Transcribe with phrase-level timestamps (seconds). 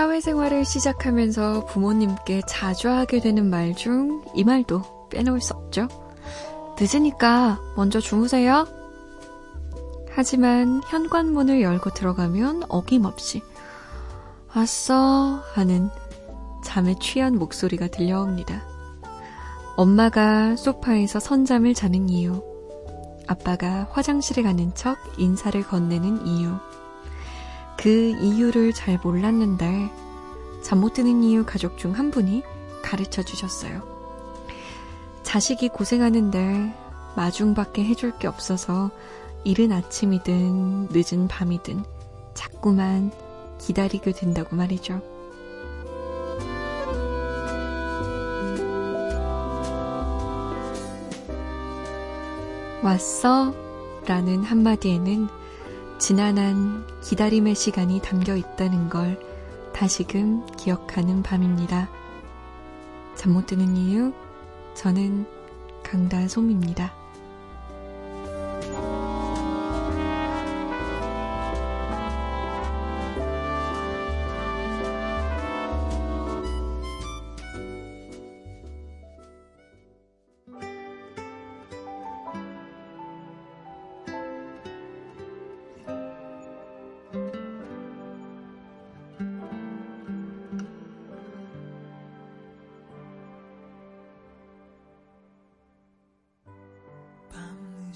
[0.00, 5.88] 사회생활을 시작하면서 부모님께 자주 하게 되는 말 중 이 말도 빼놓을 수 없죠.
[6.80, 8.66] 늦으니까 먼저 주무세요.
[10.10, 13.42] 하지만 현관문을 열고 들어가면 어김없이
[14.56, 15.90] 왔어 하는
[16.64, 18.62] 잠에 취한 목소리가 들려옵니다.
[19.76, 22.42] 엄마가 소파에서 선잠을 자는 이유,
[23.26, 26.54] 아빠가 화장실에 가는 척 인사를 건네는 이유,
[27.80, 29.90] 그 이유를 잘 몰랐는데
[30.62, 32.42] 잠 못 드는 이유 가족 중 한 분이
[32.82, 33.82] 가르쳐 주셨어요.
[35.22, 36.74] 자식이 고생하는데
[37.16, 38.90] 마중밖에 해줄 게 없어서
[39.44, 41.84] 이른 아침이든 늦은 밤이든
[42.34, 43.10] 자꾸만
[43.58, 45.00] 기다리게 된다고 말이죠.
[52.82, 53.54] 왔어?
[54.06, 55.28] 라는 한마디에는
[56.00, 59.20] 지난한 기다림의 시간이 담겨 있다는 걸
[59.74, 61.90] 다시금 기억하는 밤입니다.
[63.14, 64.14] 잠 못 드는 이유,
[64.74, 65.26] 저는
[65.82, 66.99] 강다솜입니다.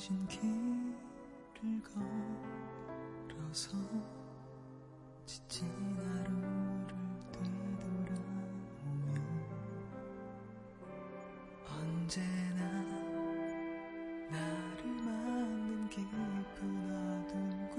[0.05, 1.80] 늦은 길을
[3.27, 3.70] 걸어서
[5.24, 5.66] 지친
[5.97, 6.94] 하루를
[7.33, 8.12] 되돌아오며
[11.66, 12.62] 언제나
[14.31, 16.60] 나를 막는 깊은
[16.91, 17.76] 어둠과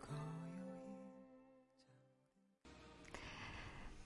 [0.00, 0.22] 고요히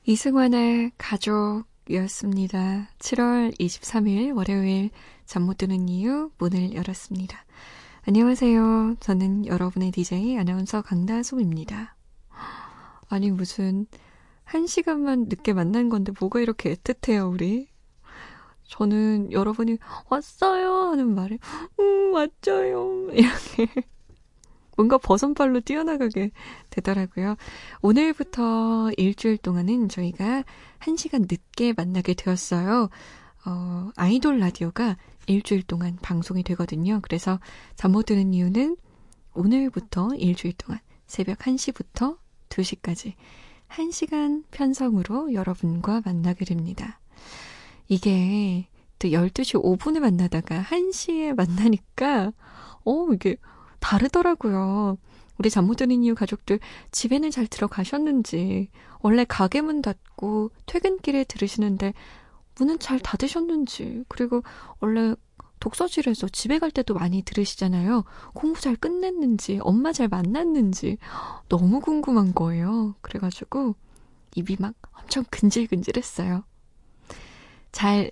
[0.06, 2.88] 이승환의 가족 이었습니다.
[2.98, 4.90] 7월 23일 월요일
[5.30, 7.44] 잠 못 드는 이유 문을 열었습니다.
[8.02, 8.96] 안녕하세요.
[8.98, 11.94] 저는 여러분의 DJ 아나운서 강다솜입니다.
[13.08, 13.86] 아니 무슨
[14.42, 17.68] 한 시간만 늦게 만난 건데 뭐가 이렇게 애틋해요 우리.
[18.64, 21.38] 저는 여러분이 왔어요 하는 말에
[21.78, 23.68] 음 왔죠요 이렇게
[24.76, 26.32] 뭔가 버선발로 뛰어나가게
[26.70, 27.36] 되더라고요.
[27.82, 30.42] 오늘부터 일주일 동안은 저희가
[30.78, 32.88] 한 시간 늦게 만나게 되었어요.
[33.46, 34.96] 어, 아이돌 라디오가
[35.26, 37.00] 일주일 동안 방송이 되거든요.
[37.02, 37.40] 그래서
[37.76, 38.76] 잠 못 드는 이유는
[39.34, 42.18] 오늘부터 일주일 동안 새벽 1시부터
[42.50, 43.14] 2시까지
[43.68, 47.00] 1시간 편성으로 여러분과 만나게 됩니다.
[47.88, 48.68] 이게
[48.98, 52.32] 또 12시 5분에 만나다가 1시에 만나니까,
[52.84, 53.36] 어, 이게
[53.80, 54.98] 다르더라고요.
[55.38, 58.68] 우리 잠 못 드는 이유 가족들 집에는 잘 들어가셨는지,
[59.00, 61.94] 원래 가게 문 닫고 퇴근길에 들으시는데
[62.60, 64.42] 문은 잘 닫으셨는지, 그리고
[64.80, 65.14] 원래
[65.60, 68.04] 독서실에서 집에 갈 때도 많이 들으시잖아요.
[68.34, 70.98] 공부 잘 끝냈는지, 엄마 잘 만났는지
[71.48, 72.94] 너무 궁금한 거예요.
[73.00, 73.74] 그래가지고
[74.34, 76.44] 입이 막 엄청 근질근질 했어요.
[77.72, 78.10] 잘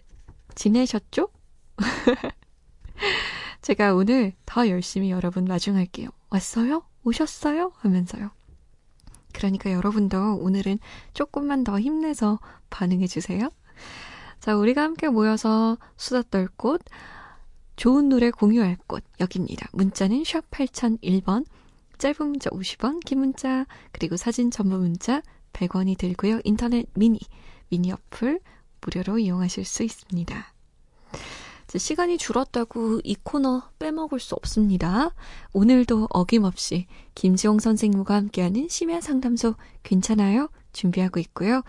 [0.54, 1.28] 지내셨죠?
[3.62, 6.08] 제가 오늘 더 열심히 여러분 마중할게요.
[6.30, 6.84] 왔어요?
[7.04, 7.72] 오셨어요?
[7.76, 8.30] 하면서요.
[9.32, 10.78] 그러니까 여러분도 오늘은
[11.12, 13.50] 조금만 더 힘내서 반응해주세요.
[14.40, 16.80] 자, 우리가 함께 모여서 수다 떨 곳,
[17.76, 19.68] 좋은 노래 공유할 곳, 여기입니다.
[19.72, 21.44] 문자는 샵 8001번,
[21.98, 25.22] 짧은 문자 50원, 긴 문자, 그리고 사진 전문 문자
[25.52, 26.40] 100원이 들고요.
[26.44, 27.18] 인터넷 미니,
[27.68, 28.40] 미니 어플
[28.80, 30.54] 무료로 이용하실 수 있습니다.
[31.76, 35.10] 시간이 줄었다고 이 코너 빼먹을 수 없습니다.
[35.52, 40.48] 오늘도 어김없이 김지홍 선생님과 함께하는 심야 상담소 괜찮아요?
[40.72, 41.62] 준비하고 있고요.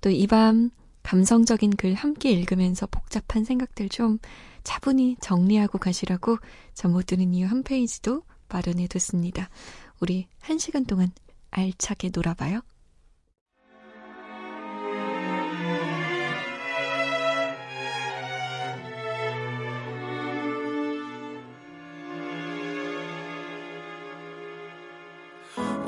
[0.00, 0.70] 또 이 밤
[1.10, 4.20] 감성적인 글 함께 읽으면서 복잡한 생각들 좀
[4.62, 6.38] 차분히 정리하고 가시라고
[6.72, 9.50] 잠못 드는 이유 한 페이지도 마련해 뒀습니다.
[9.98, 11.10] 우리 한 시간 동안
[11.50, 12.60] 알차게 놀아봐요.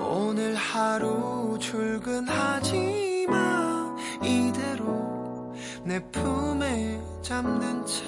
[0.01, 3.02] 오늘 하루 출근하지
[5.85, 8.05] 내 품에 잠든 채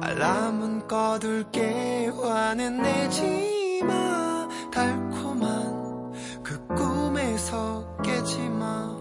[0.00, 4.48] 알람은 꺼둘게 화는 내지 마.
[4.70, 6.12] 달콤한
[6.42, 8.94] 그 꿈에서 깨지 마.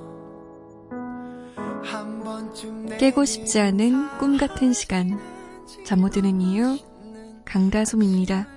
[2.99, 5.19] 깨고 싶지 않은 꿈 같은 시간.
[5.85, 6.77] 잠 못 드는 이유
[7.45, 8.47] 강다솜입니다.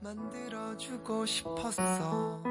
[0.00, 2.42] 만들어주고 싶었어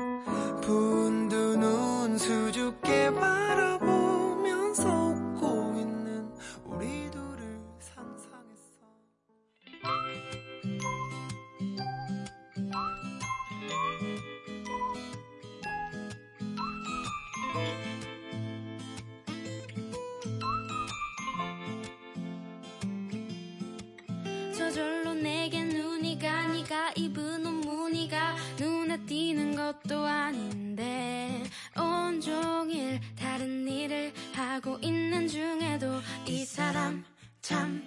[24.61, 31.43] 저절로 내게 눈이 가 네가 입은 옷 무늬가 눈에 띄는 것도 아닌데
[31.75, 35.87] 온종일 다른 일을 하고 있는 중에도
[36.27, 37.03] 이 사람
[37.41, 37.81] 참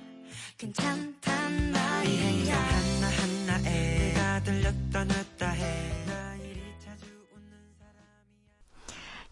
[0.59, 6.05] 괜찮단 말이야 하나하나에 가 들렸다 놨다 해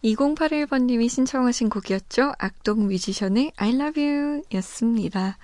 [0.05, 2.33] 2081번님이 신청하신 곡이었죠.
[2.39, 5.39] 악동 뮤지션의 I love you 였습니다.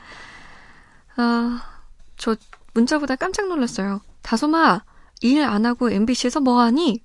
[1.17, 1.78] 아,
[2.19, 2.37] 저
[2.75, 4.01] 문자보다 깜짝 놀랐어요.
[4.23, 4.85] 다솜아,
[5.23, 7.03] 일 안 하고 MBC에서 뭐 하니?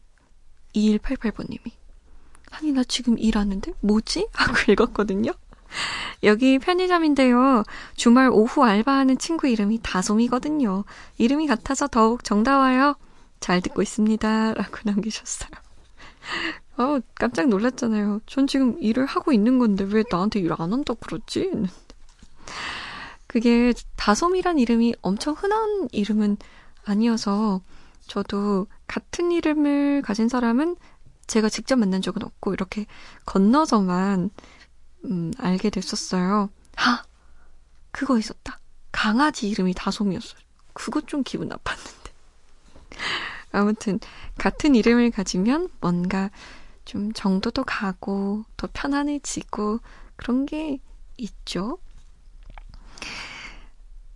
[0.76, 1.72] 2188번님이.
[2.52, 3.74] 아니, 나 지금 일하는데?
[3.82, 4.28] 뭐지?
[4.34, 5.32] 하고 읽었거든요.
[6.24, 7.64] 여기 편의점인데요.
[7.96, 10.84] 주말 오후 알바하는 친구 이름이 다솜이거든요.
[11.18, 12.96] 이름이 같아서 더욱 정다워요.
[13.40, 14.54] 잘 듣고 있습니다.
[14.54, 15.50] 라고 남기셨어요.
[16.78, 18.22] 어, 깜짝 놀랐잖아요.
[18.26, 21.52] 전 지금 일을 하고 있는 건데 왜 나한테 일 안 한다고 그러지?
[23.34, 26.38] 그게 다솜이란 이름이 엄청 흔한 이름은
[26.86, 27.62] 아니어서
[28.06, 30.76] 저도 같은 이름을 가진 사람은
[31.26, 32.86] 제가 직접 만난 적은 없고 이렇게
[33.26, 34.30] 건너서만
[35.06, 36.52] 음, 알게 됐었어요.
[36.76, 37.04] 하!
[37.90, 38.60] 그거 있었다.
[38.92, 40.40] 강아지 이름이 다솜이었어요.
[40.74, 42.12] 그것 좀 기분 나빴는데.
[43.52, 44.00] 아무튼
[44.38, 46.30] 같은 이름을 가지면 뭔가
[46.86, 49.80] 좀 정도도 가고 더 편안해지고
[50.18, 50.78] 그런 게
[51.18, 51.80] 있죠.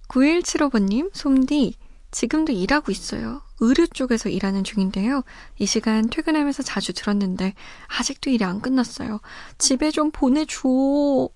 [0.07, 1.75] 9175번님, 솜디,
[2.12, 3.42] 지금도 일하고 있어요.
[3.60, 5.24] 의류 쪽에서 일하는 중인데요.
[5.57, 7.54] 이 시간 퇴근하면서 자주 들었는데,
[7.88, 9.19] 아직도 일이 안 끝났어요.
[9.57, 11.30] 집에 좀 보내줘.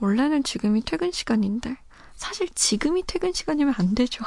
[0.00, 1.76] 원래는 지금이 퇴근 시간인데,
[2.14, 4.24] 사실 지금이 퇴근 시간이면 안 되죠.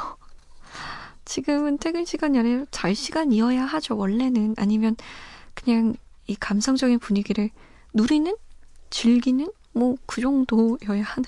[1.24, 4.54] 지금은 퇴근 시간이 아니라 잘 시간이어야 하죠, 원래는.
[4.58, 4.96] 아니면
[5.54, 5.94] 그냥
[6.26, 7.50] 이 감성적인 분위기를
[7.94, 8.34] 누리는?
[8.90, 9.50] 즐기는?
[9.72, 11.24] 뭐, 그 정도여야 하는.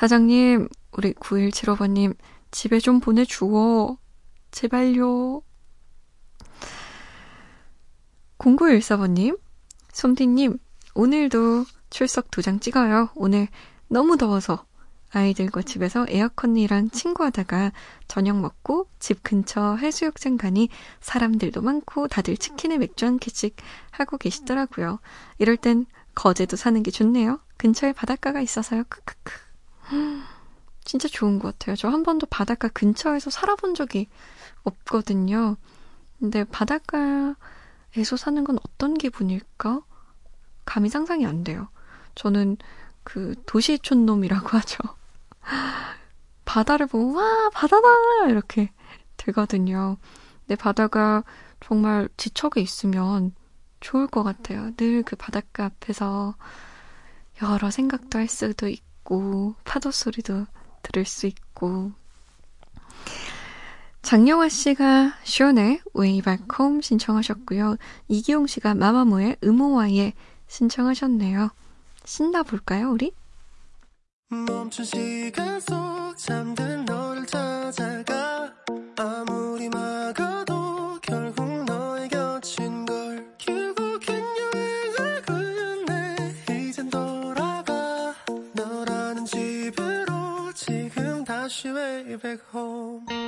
[0.00, 2.16] 사장님, 우리 9175번님,
[2.50, 3.98] 집에 좀 보내주어.
[4.50, 5.42] 제발요.
[8.38, 9.38] 0914번님,
[9.92, 10.56] 솜디님,
[10.94, 13.10] 오늘도 출석 두 장 찍어요.
[13.14, 13.48] 오늘
[13.88, 14.64] 너무 더워서
[15.10, 17.72] 아이들과 집에서 에어컨이랑 친구하다가
[18.08, 20.70] 저녁 먹고 집 근처 해수욕장 가니
[21.02, 23.54] 사람들도 많고 다들 치킨에 맥주 한 캔씩
[23.90, 24.98] 하고 계시더라고요.
[25.36, 27.38] 이럴 땐 거제도 사는 게 좋네요.
[27.58, 28.84] 근처에 바닷가가 있어서요.
[28.88, 29.49] 크크크.
[30.84, 31.76] 진짜 좋은 것 같아요.
[31.76, 34.08] 저 한 번도 바닷가 근처에서 살아본 적이
[34.64, 35.56] 없거든요.
[36.18, 39.82] 근데 바닷가에서 사는 건 어떤 기분일까?
[40.64, 41.68] 감이 상상이 안 돼요.
[42.14, 42.56] 저는
[43.04, 44.78] 그 도시촌놈이라고 하죠.
[46.44, 47.88] 바다를 보고 와 바다다
[48.28, 48.72] 이렇게
[49.16, 49.96] 되거든요.
[50.46, 51.22] 근데 바다가
[51.60, 53.34] 정말 지척에 있으면
[53.80, 54.70] 좋을 것 같아요.
[54.76, 56.34] 늘 그 바닷가 앞에서
[57.42, 60.46] 여러 생각도 할 수도 있고 있고, 파도 소리도
[60.82, 61.92] 들을 수 있고.
[64.02, 65.80] 장영화 씨가 쇼네
[66.22, 67.76] Back Home 신청하셨고요.
[68.08, 70.14] 이기용 씨가 마마무의 음호와의
[70.48, 71.50] 신청하셨네요.
[72.04, 73.12] 신나 볼까요, 우리?
[74.30, 78.52] 멈춘 시간 속 잠든 너를 찾아가
[78.96, 80.29] 아무리 막아
[92.10, 93.19] 다시 way back home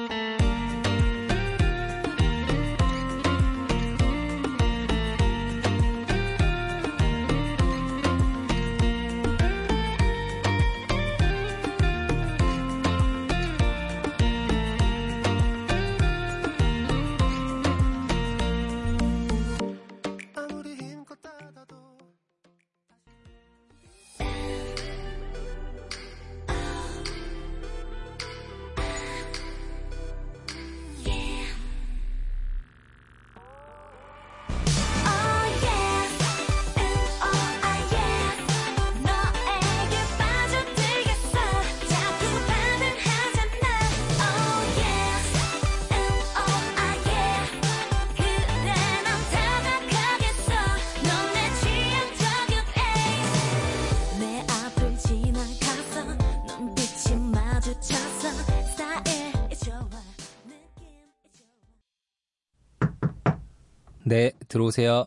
[64.53, 65.07] 들어오세요.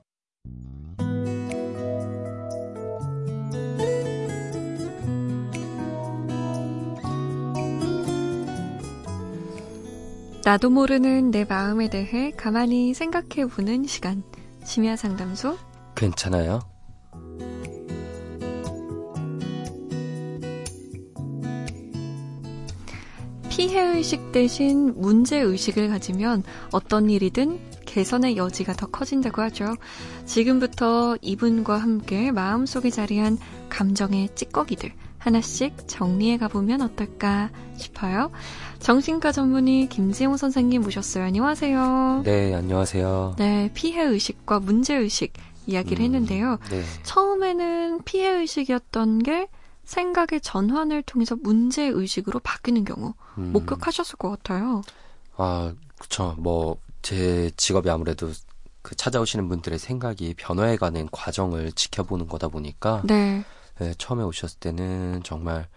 [10.43, 14.23] 나도 모르는 내 마음에 대해 가만히 생각해 보는 시간.
[14.63, 15.57] 심야 상담소.
[15.95, 16.59] 괜찮아요?
[23.49, 29.73] 피해의식 대신 문제의식을 가지면 어떤 일이든 개선의 여지가 더 커진다고 하죠.
[30.25, 33.37] 지금부터 이분과 함께 마음속에 자리한
[33.69, 38.31] 감정의 찌꺼기들 하나씩 정리해 가보면 어떨까 싶어요.
[38.79, 41.23] 정신과 전문의 김지용 선생님 모셨어요.
[41.23, 42.23] 안녕하세요.
[42.25, 43.35] 네, 안녕하세요.
[43.37, 45.31] 네, 피해의식과 문제의식
[45.65, 46.57] 이야기를 음, 했는데요.
[46.69, 46.83] 네.
[47.03, 49.47] 처음에는 피해의식이었던 게
[49.85, 54.81] 생각의 전환을 통해서 문제의식으로 바뀌는 경우 음, 목격하셨을 것 같아요.
[55.37, 56.35] 아, 그쵸.
[56.37, 58.31] 뭐, 제 직업이 아무래도
[58.81, 63.45] 그 찾아오시는 분들의 생각이 변화해가는 과정을 지켜보는 거다 보니까, 네.
[63.77, 65.67] 네, 처음에 오셨을 때는 정말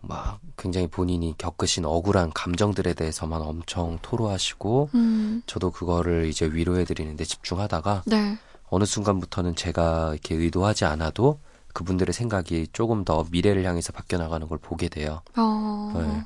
[0.00, 7.24] 막 굉장히 본인이 겪으신 억울한 감정들에 대해서만 엄청 토로하시고, 음, 저도 그거를 이제 위로해 드리는데
[7.24, 8.36] 집중하다가, 네.
[8.68, 11.38] 어느 순간부터는 제가 이렇게 의도하지 않아도
[11.72, 15.22] 그분들의 생각이 조금 더 미래를 향해서 바뀌어 나가는 걸 보게 돼요.
[15.36, 16.24] 어, 네.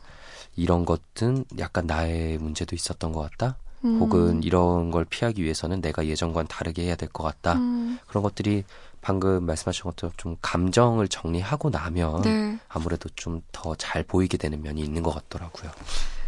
[0.56, 3.58] 이런 것은 약간 나의 문제도 있었던 것 같다.
[3.84, 7.54] 음, 혹은 이런 걸 피하기 위해서는 내가 예전과는 다르게 해야 될 것 같다.
[7.54, 8.64] 음, 그런 것들이
[9.00, 12.58] 방금 말씀하신 것처럼 좀 감정을 정리하고 나면 네.
[12.68, 15.70] 아무래도 좀 더 잘 보이게 되는 면이 있는 것 같더라고요.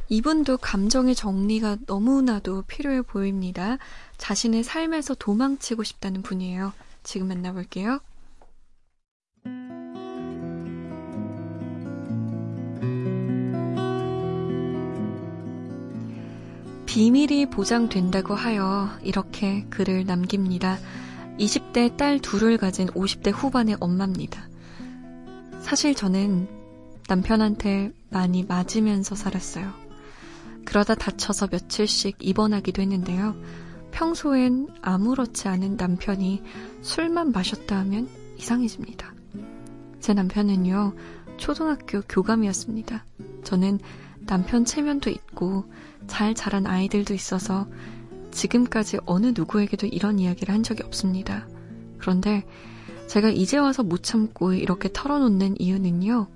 [0.08, 3.78] 이분도 감정의 정리가 너무나도 필요해 보입니다.
[4.18, 6.72] 자신의 삶에서 도망치고 싶다는 분이에요.
[7.02, 8.00] 지금 만나볼게요.
[16.94, 20.78] 비밀이 보장된다고 하여 이렇게 글을 남깁니다.
[21.40, 24.48] 20대 딸 둘을 가진 50대 후반의 엄마입니다.
[25.60, 26.46] 사실 저는
[27.08, 29.72] 남편한테 많이 맞으면서 살았어요.
[30.64, 33.34] 그러다 다쳐서 며칠씩 입원하기도 했는데요.
[33.90, 36.44] 평소엔 아무렇지 않은 남편이
[36.82, 38.08] 술만 마셨다 하면
[38.38, 39.12] 이상해집니다.
[39.98, 40.94] 제 남편은요,
[41.38, 43.04] 초등학교 교감이었습니다.
[43.42, 43.80] 저는
[44.26, 45.64] 남편 체면도 있고
[46.06, 47.66] 잘 자란 아이들도 있어서
[48.30, 51.46] 지금까지 어느 누구에게도 이런 이야기를 한 적이 없습니다.
[51.98, 52.44] 그런데
[53.06, 56.26] 제가 이제 와서 못 참고 이렇게 털어놓는 이유는요,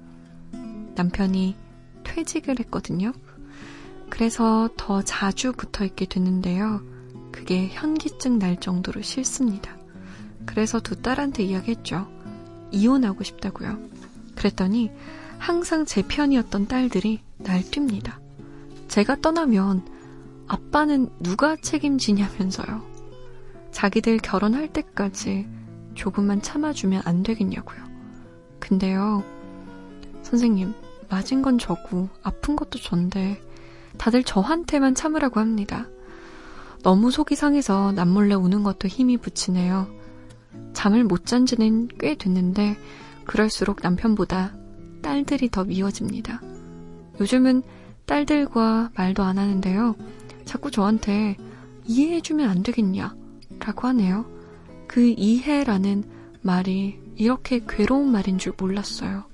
[0.95, 1.57] 남편이
[2.05, 3.13] 퇴직을 했거든요.
[4.11, 6.83] 그래서 더 자주 붙어 있게 됐는데요.
[7.33, 9.77] 그게 현기증 날 정도로 싫습니다.
[10.47, 12.09] 그래서 두 딸한테 이야기했죠.
[12.71, 13.79] 이혼하고 싶다고요.
[14.35, 14.91] 그랬더니
[15.39, 18.19] 항상 제 편이었던 딸들이 날 뜁니다.
[18.89, 19.87] 제가 떠나면
[20.47, 22.83] 아빠는 누가 책임지냐면서요.
[23.71, 25.47] 자기들 결혼할 때까지
[25.95, 27.79] 조금만 참아주면 안 되겠냐고요.
[28.59, 29.23] 근데요,
[30.23, 30.75] 선생님,
[31.09, 33.41] 맞은 건 저고 아픈 것도 전데
[33.99, 35.87] 다들 저한테만 참으라고 합니다.
[36.83, 39.87] 너무 속이 상해서 남몰래 우는 것도 힘이 붙이네요.
[40.73, 42.77] 잠을 못 잔 지는 꽤 됐는데
[43.25, 44.55] 그럴수록 남편보다
[45.03, 46.41] 딸들이 더 미워집니다.
[47.21, 47.63] 요즘은
[48.09, 49.95] 딸들과 말도 안 하는데요.
[50.47, 51.37] 자꾸 저한테
[51.85, 53.15] 이해해주면 안 되겠냐?
[53.61, 54.25] 라고 하네요.
[54.87, 56.05] 그 이해라는
[56.41, 59.25] 말이 이렇게 괴로운 말인 줄 몰랐어요.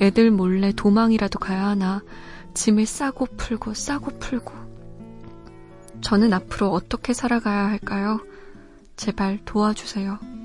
[0.00, 2.02] 애들 몰래 도망이라도 가야 하나
[2.54, 4.54] 짐을 싸고 풀고 싸고 풀고
[6.00, 8.20] 저는 앞으로 어떻게 살아가야 할까요?
[8.94, 10.37] 제발 도와주세요.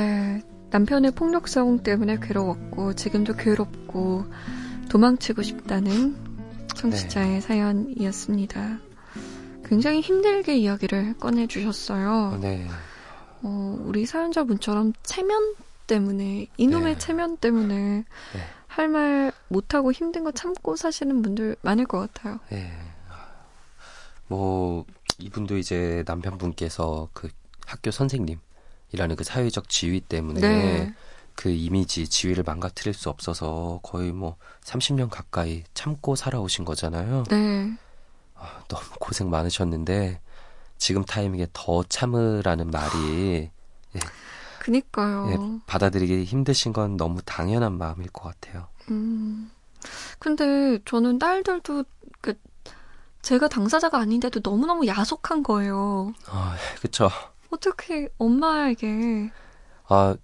[0.00, 4.24] 네, 남편의 폭력성 때문에 괴로웠고 지금도 괴롭고
[4.88, 6.16] 도망치고 싶다는
[6.74, 8.78] 청취자의 사연이었습니다.
[9.66, 12.38] 굉장히 힘들게 이야기를 꺼내주셨어요.
[12.40, 12.66] 네.
[13.42, 15.54] 어, 우리 사연자분처럼 체면
[15.86, 16.98] 때문에, 이놈의 네.
[16.98, 18.04] 체면 때문에 네.
[18.66, 22.38] 할말 못하고 힘든 거 참고 사시는 분들 많을 것 같아요.
[22.52, 22.72] 예.
[24.28, 24.86] 뭐
[25.18, 27.28] 이분도 이제 남편분께서 그
[27.66, 28.38] 학교 선생님
[28.92, 30.94] 이라는 그 사회적 지위 때문에 네.
[31.34, 37.24] 그 이미지 지위를 망가뜨릴 수 없어서 거의 뭐 30년 가까이 참고 살아오신 거잖아요.
[37.30, 37.72] 네.
[38.34, 40.20] 아, 너무 고생 많으셨는데
[40.78, 43.50] 지금 타이밍에 더 참으라는 말이
[44.60, 45.30] 그니까요.
[45.30, 48.68] 예, 받아들이기 힘드신 건 너무 당연한 마음일 것 같아요.
[48.90, 49.50] 음.
[50.18, 51.84] 근데 저는 딸들도,
[52.20, 52.34] 그,
[53.22, 56.12] 제가 당사자가 아닌데도 너무너무 야속한 거예요.
[56.26, 57.10] 아, 그쵸.
[57.60, 59.30] 어떻게 엄마에게,
[59.86, 60.16] 아,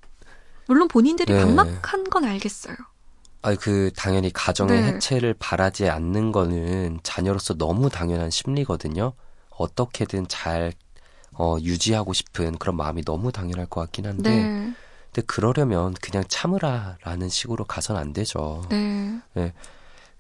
[0.67, 1.39] 물론 본인들이 네.
[1.39, 2.75] 반박한 건 알겠어요.
[3.43, 4.87] 아, 그 당연히 가정의 네.
[4.89, 9.13] 해체를 바라지 않는 거는 자녀로서 너무 당연한 심리거든요.
[9.51, 10.73] 어떻게든 잘
[11.33, 14.73] 어, 유지하고 싶은 그런 마음이 너무 당연할 것 같긴 한데, 네.
[15.13, 18.63] 근데 그러려면 그냥 참으라라는 식으로 가선 안 되죠.
[18.71, 19.53] 네.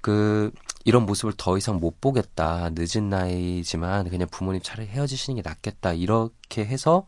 [0.03, 0.53] 그
[0.87, 2.71] 이런 모습을 더 이상 못 보겠다.
[2.73, 5.95] 늦은 나이지만 그냥 부모님 차라리 헤어지시는 게 낫겠다.
[5.95, 7.07] 이렇게 해서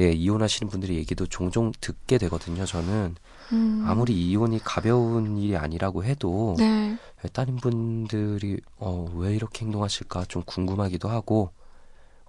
[0.00, 2.64] 예, 이혼하시는 분들의 얘기도 종종 듣게 되거든요.
[2.64, 3.16] 저는
[3.52, 3.84] 음.
[3.86, 6.96] 아무리 이혼이 가벼운 일이 아니라고 해도 네.
[7.22, 11.50] 예, 따님분들이 어, 왜 이렇게 행동하실까 좀 궁금하기도 하고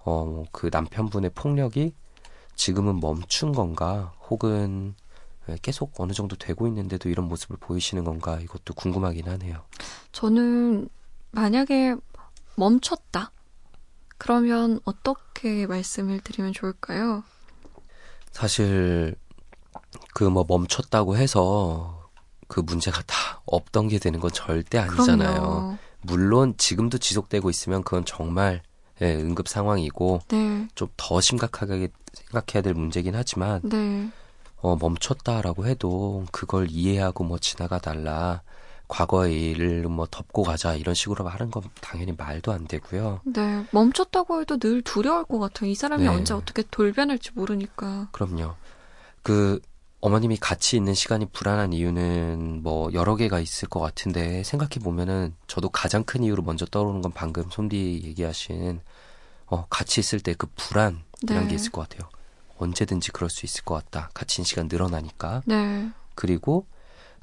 [0.04, 1.94] 어, 그 남편분의 폭력이
[2.56, 5.09] 지금은 멈춘 건가 혹은 예,
[5.62, 9.62] 계속 어느 정도 되고 있는데도 이런 모습을 보이시는 건가 이것도 궁금하긴 하네요.
[10.12, 10.88] 저는
[11.32, 11.96] 만약에
[12.56, 13.32] 멈췄다.
[14.18, 17.24] 그러면 어떻게 말씀을 드리면 좋을까요?
[18.32, 19.16] 사실
[20.14, 22.08] 그 뭐 멈췄다고 해서
[22.46, 25.40] 그 문제가 다 없던 게 되는 건 절대 아니잖아요.
[25.40, 25.78] 그럼요.
[26.02, 28.62] 물론 지금도 지속되고 있으면 그건 정말
[29.02, 30.68] 예, 응급 상황이고 네.
[30.74, 34.10] 좀더 심각하게 생각해야 될 문제긴 하지만 네.
[34.62, 38.42] 어, 멈췄다라고 해도 그걸 이해하고 뭐 지나가 달라
[38.88, 43.20] 과거의 일을 뭐 덮고 가자 이런 식으로 하는 건 당연히 말도 안 되고요.
[43.24, 43.64] 네.
[43.70, 45.70] 멈췄다고 해도 늘 두려울 것 같아요.
[45.70, 46.08] 이 사람이 네.
[46.08, 48.08] 언제 어떻게 돌변할지 모르니까.
[48.12, 48.56] 그럼요.
[49.22, 49.60] 그
[50.00, 55.68] 어머님이 같이 있는 시간이 불안한 이유는 뭐 여러 개가 있을 것 같은데 생각해 보면은 저도
[55.68, 58.80] 가장 큰 이유로 먼저 떠오르는 건 방금 솜디 얘기하신
[59.46, 61.46] 어 같이 있을 때 그 불안이란 네.
[61.48, 62.08] 게 있을 것 같아요.
[62.60, 64.10] 언제든지 그럴 수 있을 것 같다.
[64.14, 65.42] 있는 시간 늘어나니까.
[65.46, 65.90] 네.
[66.14, 66.66] 그리고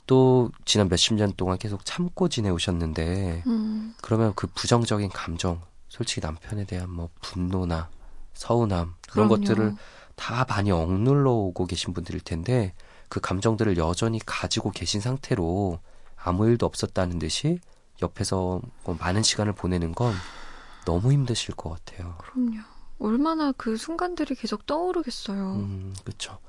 [0.06, 3.94] 또 지난 몇십 년 동안 계속 참고 지내오셨는데 음.
[4.02, 7.90] 그러면 그 부정적인 감정, 솔직히 남편에 대한 뭐 분노나
[8.34, 9.44] 서운함 그런 그럼요.
[9.44, 9.76] 것들을
[10.16, 12.74] 다 많이 억눌러 오고 계신 분들일 텐데
[13.10, 15.80] 그 감정들을 여전히 가지고 계신 상태로
[16.16, 17.60] 아무 일도 없었다는 듯이
[18.02, 20.14] 옆에서 뭐 많은 시간을 보내는 건
[20.86, 22.16] 너무 힘드실 것 같아요.
[22.18, 22.62] 그럼요.
[23.00, 25.54] 얼마나 그 순간들이 계속 떠오르겠어요.
[25.56, 26.40] 음, 그렇죠.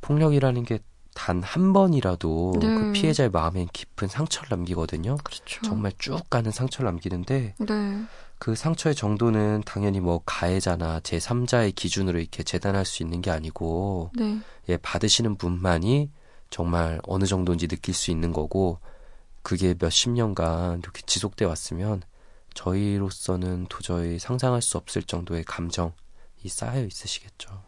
[0.00, 0.78] 폭력이라는 게
[1.18, 2.74] 단 한 번이라도 네.
[2.78, 5.16] 그 피해자의 마음엔 깊은 상처를 남기거든요.
[5.24, 5.60] 그렇죠.
[5.62, 8.02] 정말 쭉 가는 상처를 남기는데 네.
[8.38, 14.38] 그 상처의 정도는 당연히 뭐 가해자나 제3자의 기준으로 이렇게 재단할 수 있는 게 아니고 네.
[14.68, 16.10] 예, 받으시는 분만이
[16.50, 18.78] 정말 어느 정도인지 느낄 수 있는 거고
[19.42, 22.02] 그게 몇십 년간 이렇게 지속돼 왔으면
[22.54, 25.92] 저희로서는 도저히 상상할 수 없을 정도의 감정이
[26.48, 27.62] 쌓여 있으시겠죠.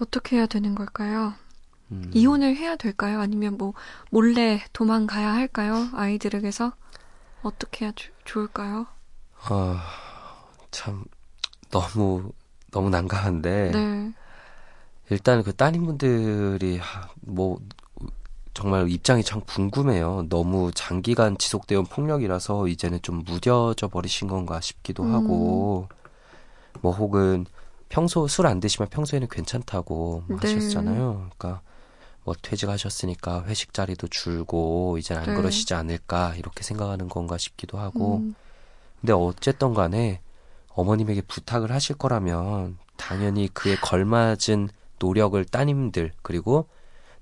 [0.00, 1.34] 어떻게 해야 되는 걸까요?
[1.92, 3.20] 음, 이혼을 해야 될까요?
[3.20, 3.72] 아니면 뭐
[4.10, 5.88] 몰래 도망가야 할까요?
[5.94, 6.72] 아이들에게서
[7.42, 8.86] 어떻게 해야 주- 좋을까요?
[9.48, 9.86] 아,
[10.70, 11.04] 참
[11.70, 12.32] 너무
[12.72, 14.12] 너무 난감한데 네.
[15.10, 17.60] 일단 그 따님분들이 하, 뭐
[18.56, 20.26] 정말 입장이 참 궁금해요.
[20.30, 25.12] 너무 장기간 지속되어 온 폭력이라서 이제는 좀 무뎌져 버리신 건가 싶기도 음.
[25.12, 25.88] 하고
[26.80, 27.46] 뭐 혹은
[27.88, 30.48] 평소 술 안 드시면 평소에는 괜찮다고 뭐 네.
[30.48, 31.30] 하셨잖아요.
[31.36, 31.62] 그러니까
[32.24, 35.34] 뭐 퇴직하셨으니까 회식 자리도 줄고 이제는 안 네.
[35.34, 38.34] 그러시지 않을까 이렇게 생각하는 건가 싶기도 하고 음,
[39.00, 40.22] 근데 어쨌든 간에
[40.70, 46.68] 어머님에게 부탁을 하실 거라면 당연히 그에 걸맞은 노력을 따님들 그리고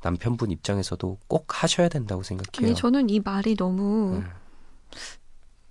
[0.05, 2.69] 남편분 입장에서도 꼭 하셔야 된다고 생각해요.
[2.69, 4.27] 아니 저는 이 말이 너무 네.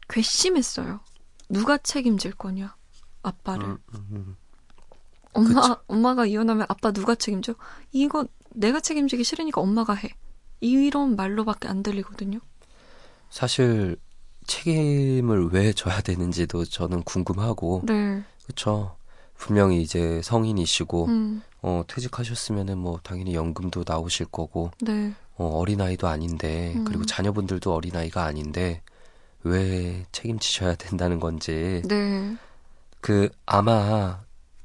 [0.10, 1.00] 괘씸했어요.
[1.50, 2.76] 누가 책임질 거냐?
[3.22, 3.64] 아빠를.
[3.64, 4.38] 음, 음, 음.
[5.34, 5.78] 엄마 그쵸.
[5.88, 7.54] 엄마가 이혼하면 아빠 누가 책임져?
[7.92, 10.10] 이거 내가 책임지기 싫으니까 엄마가 해.
[10.62, 12.40] 이런 말로밖에 안 들리거든요.
[13.30, 13.98] 사실
[14.48, 18.24] 책임을 왜 져야 되는지도 저는 궁금하고 네.
[18.46, 18.98] 그렇죠.
[19.44, 25.14] 분명히 이제 성인이시고 음, 어, 퇴직하셨으면은 뭐 당연히 연금도 나오실 거고 네.
[25.36, 26.86] 어, 어린 아이도 아닌데 음.
[26.86, 28.82] 그리고 자녀분들도 어린 아이가 아닌데
[29.44, 32.38] 왜 책임지셔야 된다는 건지 네.
[33.02, 34.22] 그 아마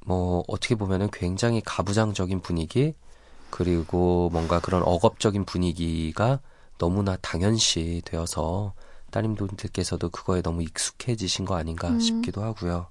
[0.06, 2.94] 뭐 어떻게 보면은 굉장히 가부장적인 분위기
[3.50, 6.38] 그리고 뭔가 그런 억압적인 분위기가
[6.78, 8.74] 너무나 당연시 되어서
[9.10, 11.98] 따님분들께서도 그거에 너무 익숙해지신 거 아닌가 음.
[11.98, 12.86] 싶기도 하고요.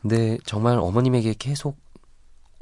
[0.00, 1.76] 근데 정말 어머님에게 계속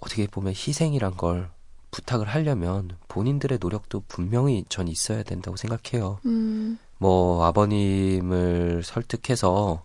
[0.00, 1.50] 어떻게 보면 희생이란 걸
[1.90, 6.20] 부탁을 하려면 본인들의 노력도 분명히 전 있어야 된다고 생각해요.
[6.26, 9.84] 음, 뭐 아버님을 설득해서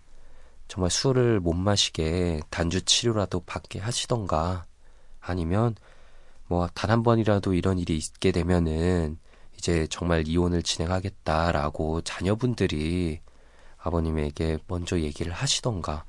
[0.68, 4.64] 정말 술을 못 마시게 단주 치료라도 받게 하시던가
[5.20, 5.74] 아니면
[6.48, 9.18] 뭐 단 한 번이라도 이런 일이 있게 되면은
[9.56, 13.20] 이제 정말 이혼을 진행하겠다라고 자녀분들이
[13.78, 16.04] 아버님에게 먼저 얘기를 하시던가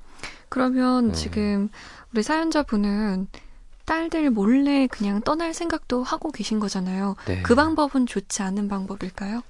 [0.54, 1.14] 그러면 네.
[1.14, 1.70] 지금
[2.14, 3.28] 우리 사연자분은
[3.86, 7.16] 딸들 몰래 그냥 떠날 생각도 하고 계신 거잖아요.
[7.26, 7.42] 네.
[7.42, 9.42] 그 방법은 좋지 않은 방법일까요?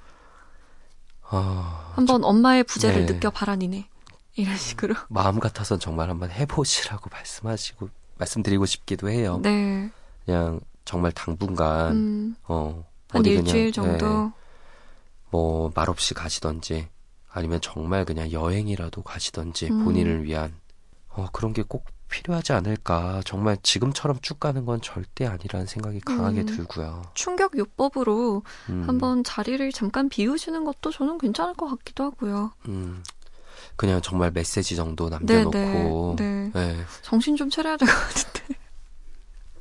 [1.29, 3.13] 아, 한번 엄마의 부재를 네.
[3.13, 3.89] 느껴봐라 니네.
[4.35, 4.95] 이런 식으로.
[5.09, 9.41] 마음 같아선 정말 한번 해보시라고 말씀하시고 말씀드리고 싶기도 해요.
[9.43, 9.91] 네.
[10.25, 14.05] 그냥 정말 당분간 음, 어 한 일주일 그냥, 정도.
[14.07, 14.31] 예,
[15.29, 16.87] 뭐 말없이 가시던지
[17.29, 19.83] 아니면 정말 그냥 여행이라도 가시던지 음.
[19.83, 20.53] 본인을 위한
[21.15, 23.21] 어 그런 게 꼭 필요하지 않을까.
[23.25, 26.45] 정말 지금처럼 쭉 가는 건 절대 아니라는 생각이 강하게 음.
[26.45, 27.01] 들고요.
[27.15, 32.51] 충격 요법으로 음, 한번 자리를 잠깐 비우시는 것도 저는 괜찮을 것 같기도 하고요.
[32.67, 33.03] 음,
[33.75, 36.73] 그냥 정말 메시지 정도 네, 남겨놓고 네, 네.
[36.73, 36.83] 네.
[37.01, 38.55] 정신 좀 차려야 될 것 같은데.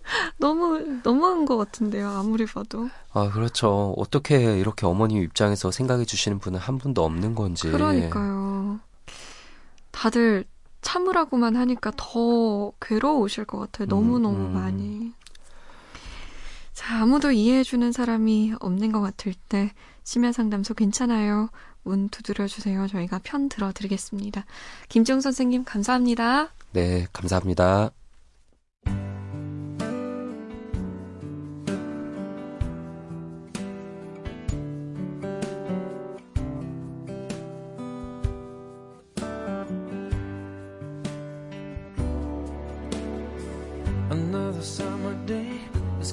[0.37, 2.91] 너무, 너무한 것 같은데요, 아무리 봐도.
[3.15, 3.95] 아, 그렇죠.
[3.97, 7.71] 어떻게 이렇게 어머님 입장에서 생각해 주시는 분은 한 분도 없는 건지.
[7.71, 8.79] 그러니까요.
[9.91, 10.45] 다들
[10.83, 13.87] 참으라고만 하니까 더 괴로우실 것 같아요.
[13.89, 14.53] 너무너무 음, 음.
[14.53, 15.13] 많이.
[16.75, 19.73] 자, 아무도 이해해주는 사람이 없는 것 같을 때,
[20.05, 21.49] 심야 상담소 괜찮아요.
[21.85, 22.87] 문 두드려주세요.
[22.89, 24.45] 저희가 편 들어드리겠습니다.
[24.89, 26.49] 김정 선생님, 감사합니다.
[26.73, 27.91] 네, 감사합니다.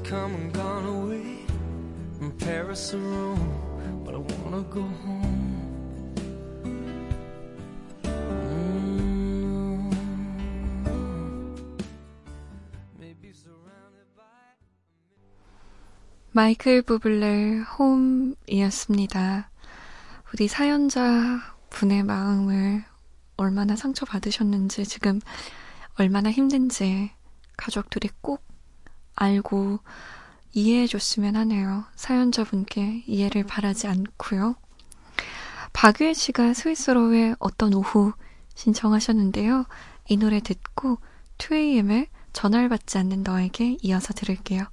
[0.10, 1.45] Come and gone away
[2.17, 5.45] from Paris or Rome, but I wanna go home.
[8.04, 8.89] Mm.
[16.32, 19.52] 마이클 부블레 홈이었습니다.
[20.34, 22.84] 우리 사연자 분의 마음을
[23.38, 25.19] 얼마나 상처받으셨는지 지금
[26.00, 27.12] 얼마나 힘든지
[27.58, 28.49] 가족들이 꼭
[29.19, 29.79] 알고
[30.53, 31.84] 이해해줬으면 하네요.
[31.95, 34.55] 사연자분께 이해를 바라지 않고요.
[35.73, 38.13] 박유혜 씨가 스위스로의 어떤 오후
[38.55, 39.65] 신청하셨는데요.
[40.08, 40.97] 이 노래 듣고
[41.38, 44.65] 2AM의 전화를 받지 않는 너에게 이어서 들을게요.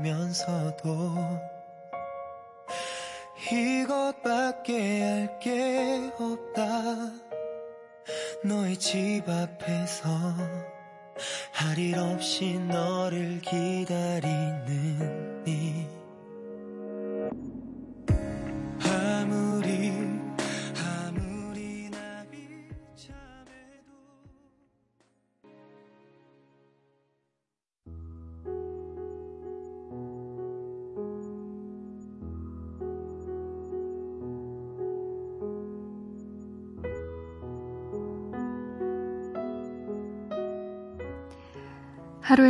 [0.00, 0.90] 면서도
[3.52, 6.66] 이것밖에 할 게 없다.
[8.44, 10.08] 너의 집 앞에서
[11.52, 14.64] 할 일 없이 너를 기다리는
[15.46, 15.86] 이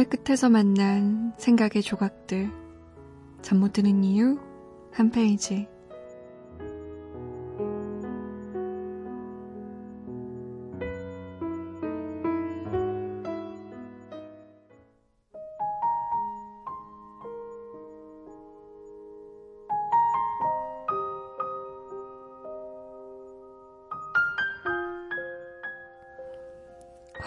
[0.08, 2.50] 끝에서 만난 생각의 조각들.
[3.42, 4.38] 잠 못 드는 이유
[4.92, 5.68] 한 페이지.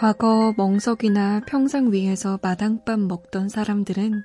[0.00, 4.22] 과거 멍석이나 평상 위에서 마당밥 먹던 사람들은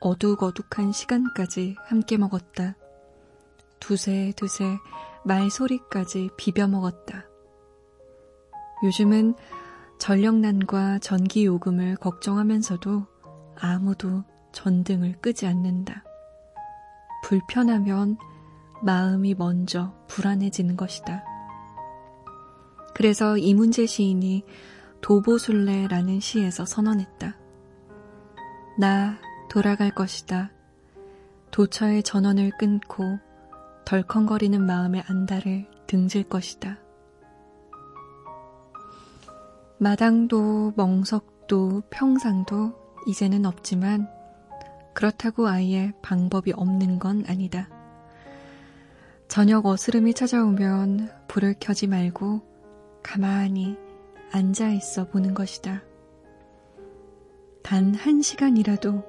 [0.00, 2.74] 어둑어둑한 시간까지 함께 먹었다.
[3.78, 4.64] 두세 두세
[5.24, 7.24] 말소리까지 비벼 먹었다.
[8.82, 9.36] 요즘은
[10.00, 13.06] 전력난과 전기 요금을 걱정하면서도
[13.60, 16.02] 아무도 전등을 끄지 않는다.
[17.22, 18.16] 불편하면
[18.82, 21.22] 마음이 먼저 불안해지는 것이다.
[22.92, 24.42] 그래서 이문재 시인이
[25.00, 27.36] 도보술래라는 시에서 선언했다.
[28.78, 30.50] 나 돌아갈 것이다.
[31.50, 33.18] 도처의 전원을 끊고
[33.84, 36.78] 덜컹거리는 마음의 안달을 등질 것이다.
[39.78, 42.74] 마당도 멍석도 평상도
[43.06, 44.08] 이제는 없지만
[44.94, 47.68] 그렇다고 아예 방법이 없는 건 아니다.
[49.28, 52.40] 저녁 어스름이 찾아오면 불을 켜지 말고
[53.02, 53.76] 가만히
[54.36, 55.82] 앉아 있어 보는 것이다.
[57.62, 59.02] 단 한 시간이라도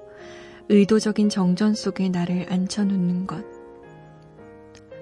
[0.70, 3.44] 의도적인 정전 속에 나를 앉혀놓는 것.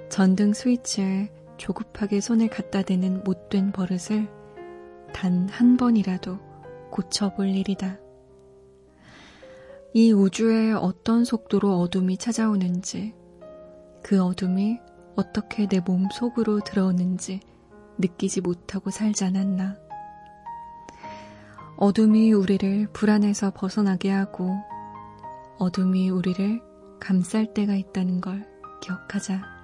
[0.10, 4.28] 전등 스위치에 조급하게 손을 갖다 대는 못된 버릇을
[5.14, 6.40] 단 한 번이라도
[6.92, 8.00] 고쳐볼 일이다.
[9.94, 13.14] 이 우주에 어떤 속도로 어둠이 찾아오는지,
[14.04, 14.80] 그 어둠이
[15.16, 17.40] 어떻게 내 몸 속으로 들어오는지
[18.00, 19.85] 느끼지 못하고 살지 않았나.
[21.78, 24.56] 어둠이 우리를 불안해서 벗어나게 하고,
[25.58, 26.62] 어둠이 우리를
[27.00, 28.46] 감쌀 때가 있다는 걸
[28.82, 29.56] 기억하자.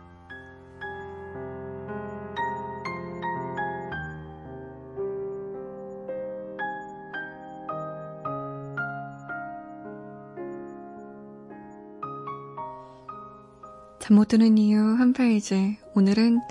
[13.99, 15.77] 잠 못 드는 이유 한 페이지.
[15.95, 16.41] 오늘은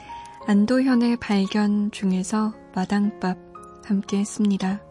[0.47, 3.37] 안도현의 발견 중에서 마당밥
[3.85, 4.90] 함께 했습니다.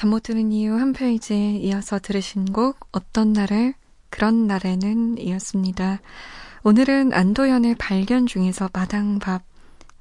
[0.00, 3.74] 잠 못 드는 이유 한 페이지에 이어서 들으신 곡 어떤 날을
[4.08, 6.00] 그런 날에는 이었습니다.
[6.62, 9.42] 오늘은 안도현의 발견 중에서 마당밥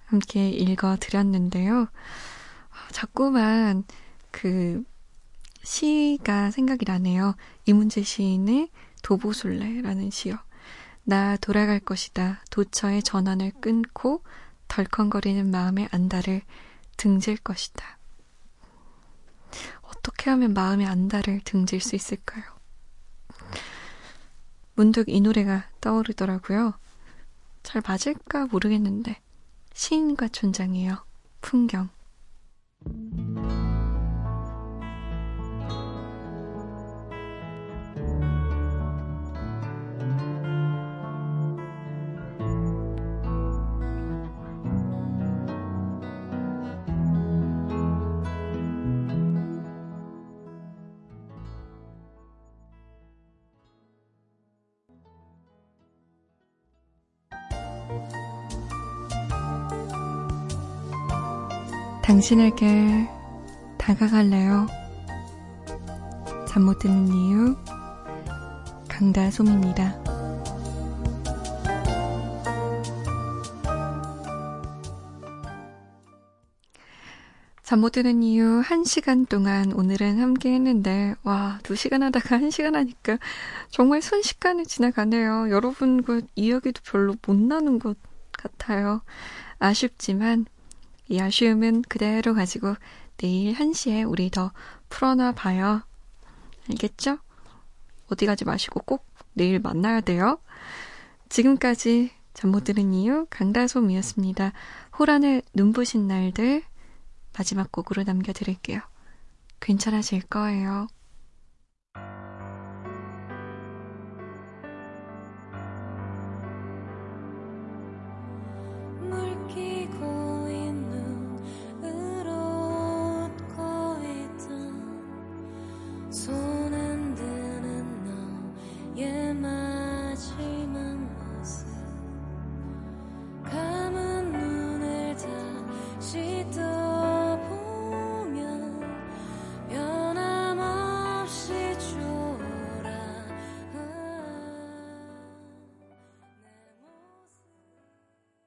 [0.05, 1.89] 함께 읽어 드렸는데요.
[2.93, 3.83] 자꾸만
[4.31, 4.85] 그
[5.63, 7.35] 시가 생각이 나네요.
[7.65, 8.69] 이문재 시인의
[9.03, 10.37] 도보술래라는 시요.
[11.03, 12.41] 나 돌아갈 것이다.
[12.51, 14.23] 도처의 전원을 끊고
[14.69, 16.41] 덜컹거리는 마음의 안달을
[16.95, 17.98] 등질 것이다.
[19.99, 22.43] 어떻게 하면 마음의 안달을 등질 수 있을까요?
[24.75, 26.73] 문득 이 노래가 떠오르더라고요.
[27.63, 29.19] 잘 맞을까 모르겠는데
[29.73, 31.03] 시인과 촌장이에요.
[31.41, 31.89] 풍경.
[62.09, 63.07] 당신에게
[63.77, 64.65] 다가갈래요.
[66.47, 67.55] 잠 못 드는 이유
[68.87, 70.01] 강다솜입니다.
[77.61, 83.19] 잠못 드는 이유 1시간 동안 오늘은 함께 했는데, 와, 2시간 하다가 1시간 하니까
[83.69, 85.51] 정말 순식간에 지나가네요.
[85.51, 87.97] 여러분 그 이야기도 별로 못 나눈 것
[88.31, 89.03] 같아요.
[89.59, 90.47] 아쉽지만,
[91.09, 92.75] 이 아쉬움은 그대로 가지고
[93.17, 94.51] 내일 1시에 우리 더
[94.89, 95.81] 풀어놔 봐요.
[96.69, 97.17] 알겠죠?
[98.07, 100.39] 어디 가지 마시고 꼭 내일 만나야 돼요.
[101.27, 104.53] 지금까지 잠못 들은 이유 강다솜이었습니다.
[104.97, 106.63] 호란의 눈부신 날들
[107.37, 108.79] 마지막 곡으로 남겨드릴게요.
[109.59, 110.87] 괜찮아질 거예요.